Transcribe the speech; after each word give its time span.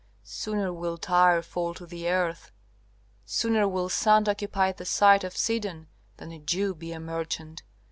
Sooner 0.23 0.73
will 0.73 0.97
Tyre 0.97 1.43
fall 1.43 1.75
to 1.75 1.85
the 1.85 2.09
earth, 2.09 2.49
sooner 3.23 3.67
will 3.67 3.87
sand 3.87 4.27
occupy 4.27 4.71
the 4.71 4.83
site 4.83 5.23
of 5.23 5.37
Sidon 5.37 5.89
than 6.17 6.31
a 6.31 6.39
Jew 6.39 6.73
be 6.73 6.91
a 6.91 6.99
merchant. 6.99 7.61